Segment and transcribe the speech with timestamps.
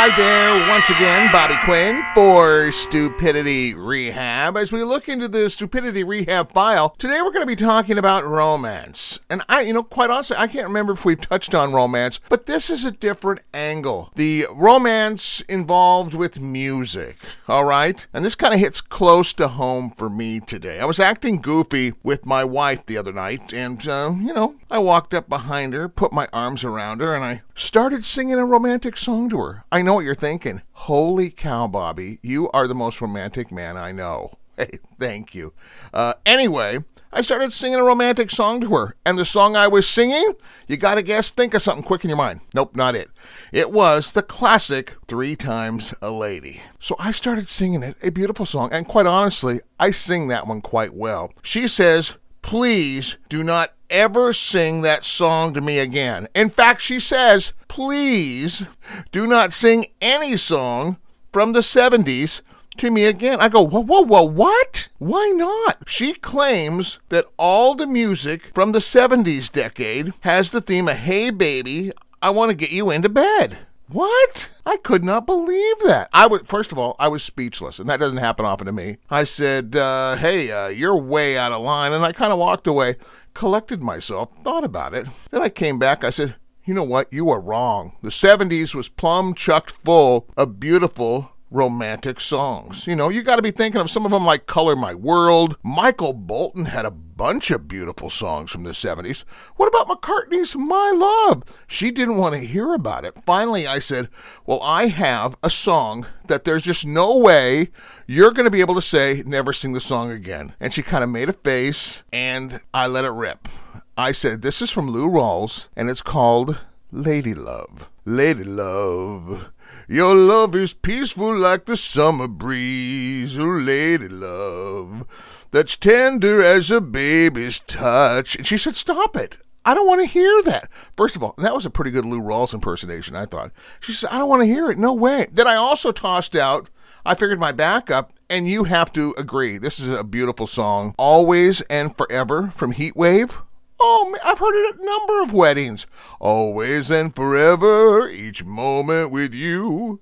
[0.00, 4.56] Hi there, once again, Bobby Quinn for Stupidity Rehab.
[4.56, 8.24] As we look into the Stupidity Rehab file, today we're going to be talking about
[8.24, 9.18] romance.
[9.28, 12.46] And I, you know, quite honestly, I can't remember if we've touched on romance, but
[12.46, 14.12] this is a different angle.
[14.14, 17.16] The romance involved with music,
[17.48, 18.06] all right?
[18.12, 20.78] And this kind of hits close to home for me today.
[20.78, 24.78] I was acting goofy with my wife the other night, and, uh, you know, I
[24.78, 28.96] walked up behind her, put my arms around her, and I started singing a romantic
[28.96, 29.64] song to her.
[29.72, 30.60] I know what you're thinking.
[30.72, 34.32] Holy cow, Bobby, you are the most romantic man I know.
[34.58, 35.52] Hey, thank you.
[35.94, 36.80] Uh, anyway,
[37.12, 40.32] I started singing a romantic song to her, and the song I was singing,
[40.66, 42.40] you gotta guess, think of something quick in your mind.
[42.54, 43.08] Nope, not it.
[43.52, 46.60] It was the classic Three Times a Lady.
[46.80, 50.60] So I started singing it, a beautiful song, and quite honestly, I sing that one
[50.60, 51.32] quite well.
[51.44, 56.26] She says, Please do not ever sing that song to me again.
[56.34, 58.64] In fact, she says, Please
[59.12, 60.96] do not sing any song
[61.32, 62.42] from the 70s
[62.76, 63.38] to me again.
[63.40, 64.88] I go, whoa, whoa, whoa, what?
[64.98, 65.84] Why not?
[65.86, 71.30] She claims that all the music from the 70s decade has the theme of Hey
[71.30, 73.56] Baby, I want to get you into bed.
[73.86, 74.50] What?
[74.66, 76.08] I could not believe that.
[76.12, 78.96] I was first of all, I was speechless, and that doesn't happen often to me.
[79.08, 82.66] I said, uh, "Hey, uh, you're way out of line," and I kind of walked
[82.66, 82.96] away,
[83.34, 85.06] collected myself, thought about it.
[85.30, 86.02] Then I came back.
[86.02, 86.34] I said,
[86.68, 87.10] "You know what?
[87.10, 87.92] You are wrong.
[88.02, 92.86] The '70s was plumb chucked full of beautiful." Romantic songs.
[92.86, 95.56] You know, you got to be thinking of some of them like Color My World.
[95.62, 99.24] Michael Bolton had a bunch of beautiful songs from the 70s.
[99.56, 101.42] What about McCartney's My Love?
[101.66, 103.16] She didn't want to hear about it.
[103.24, 104.08] Finally, I said,
[104.46, 107.70] Well, I have a song that there's just no way
[108.06, 110.54] you're going to be able to say, never sing the song again.
[110.60, 113.48] And she kind of made a face, and I let it rip.
[113.96, 116.56] I said, This is from Lou Rawls, and it's called
[116.92, 117.90] Lady Love.
[118.04, 119.50] Lady Love.
[119.88, 125.06] Your love is peaceful like the summer breeze, oh lady love
[125.50, 128.36] that's tender as a baby's touch.
[128.36, 129.38] And she said, Stop it.
[129.64, 130.70] I don't want to hear that.
[130.96, 133.52] First of all, that was a pretty good Lou Rawls impersonation, I thought.
[133.80, 134.78] She said, I don't want to hear it.
[134.78, 135.26] No way.
[135.32, 136.70] Then I also tossed out,
[137.04, 139.58] I figured my backup, and you have to agree.
[139.58, 140.94] This is a beautiful song.
[140.96, 143.36] Always and Forever from Heatwave.
[143.80, 145.86] Oh, I've heard it at a number of weddings.
[146.18, 149.57] Always and forever, each moment with you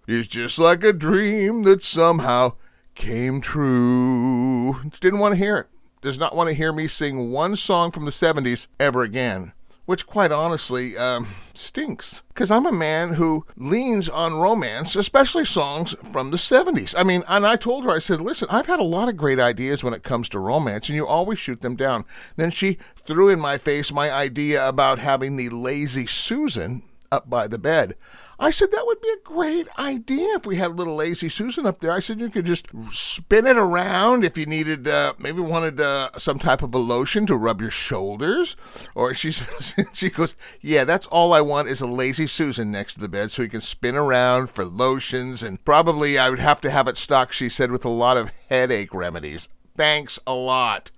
[0.06, 2.52] is just like a dream that somehow
[2.94, 4.74] came true.
[5.00, 5.66] Didn't want to hear it.
[6.02, 9.52] Does not want to hear me sing one song from the 70s ever again.
[9.86, 12.22] Which, quite honestly, um, stinks.
[12.28, 16.94] Because I'm a man who leans on romance, especially songs from the 70s.
[16.98, 19.38] I mean, and I told her, I said, listen, I've had a lot of great
[19.38, 22.04] ideas when it comes to romance, and you always shoot them down.
[22.34, 27.46] Then she threw in my face my idea about having the lazy Susan up by
[27.46, 27.96] the bed.
[28.38, 31.64] I said that would be a great idea if we had a little lazy Susan
[31.64, 31.92] up there.
[31.92, 36.10] I said you could just spin it around if you needed, uh, maybe wanted uh,
[36.18, 38.54] some type of a lotion to rub your shoulders.
[38.94, 39.32] Or she
[39.92, 43.30] she goes, yeah, that's all I want is a lazy Susan next to the bed
[43.30, 46.98] so you can spin around for lotions and probably I would have to have it
[46.98, 47.32] stocked.
[47.32, 49.48] She said with a lot of headache remedies.
[49.76, 50.90] Thanks a lot.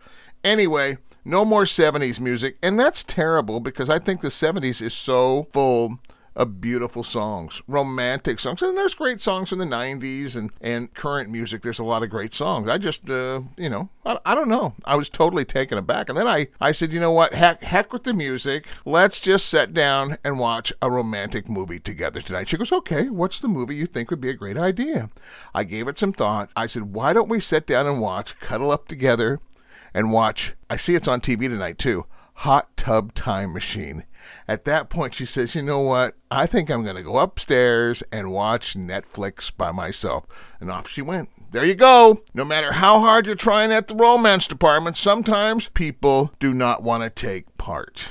[0.42, 0.98] Anyway.
[1.24, 5.98] No more 70s music, and that's terrible because I think the 70s is so full
[6.38, 8.62] of beautiful songs, romantic songs.
[8.62, 11.62] And there's great songs from the 90s and, and current music.
[11.62, 12.68] There's a lot of great songs.
[12.68, 14.72] I just, uh, you know, I, I don't know.
[14.84, 16.08] I was totally taken aback.
[16.08, 17.34] And then I, I said, you know what?
[17.34, 18.66] Heck, heck with the music.
[18.84, 22.48] Let's just sit down and watch a romantic movie together tonight.
[22.48, 25.10] She goes, okay, what's the movie you think would be a great idea?
[25.54, 26.50] I gave it some thought.
[26.54, 29.40] I said, why don't we sit down and watch, cuddle up together,
[29.98, 30.54] and watch?
[30.70, 32.06] I see it's on TV tonight too.
[32.34, 34.04] Hot Tub Time Machine.
[34.46, 36.14] At that point, she says, You know what?
[36.30, 40.24] I think I'm going to go upstairs and watch Netflix by myself.
[40.60, 41.30] And off she went.
[41.50, 42.22] There you go.
[42.32, 47.02] No matter how hard you're trying at the romance department, sometimes people do not want
[47.02, 48.06] to take part.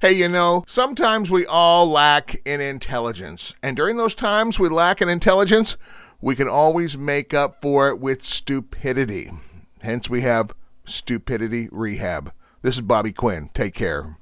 [0.00, 3.54] Hey, you know, sometimes we all lack in intelligence.
[3.62, 5.76] And during those times we lack in intelligence,
[6.24, 9.30] we can always make up for it with stupidity.
[9.82, 10.54] Hence, we have
[10.86, 12.32] Stupidity Rehab.
[12.62, 13.50] This is Bobby Quinn.
[13.52, 14.16] Take care.